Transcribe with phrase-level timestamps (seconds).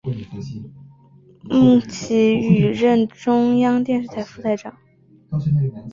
[1.43, 4.75] 孟启予任中央电视台副台长。